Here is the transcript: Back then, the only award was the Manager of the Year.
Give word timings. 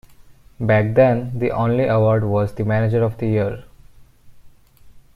Back 0.59 0.95
then, 0.95 1.37
the 1.37 1.51
only 1.51 1.83
award 1.85 2.23
was 2.23 2.55
the 2.55 2.65
Manager 2.65 3.03
of 3.03 3.19
the 3.19 3.27
Year. 3.27 3.65